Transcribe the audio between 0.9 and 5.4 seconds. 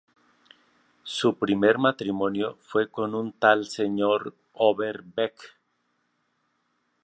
Su primer matrimonio fue con un tal señor Overbeck.